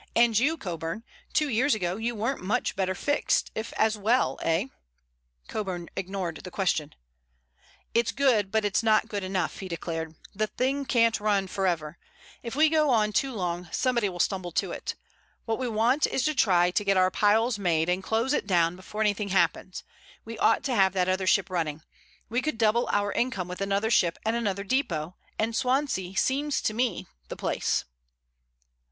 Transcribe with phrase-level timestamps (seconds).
[0.15, 4.65] And you, Coburn; two years ago you weren't much better fixed, if as well, eh?"
[5.47, 6.95] Coburn ignored the question.
[7.93, 10.15] "It's good, but it's not good enough," he declared.
[10.33, 11.99] "This thing can't run for ever.
[12.41, 14.95] If we go on too long somebody will tumble to it.
[15.45, 18.75] What we want is to try to get our piles made and close it down
[18.75, 19.83] before anything happens.
[20.25, 21.83] We ought to have that other ship running.
[22.27, 25.15] We could double our income with another ship and another depot.
[25.37, 27.85] And Swansea seems to me the place."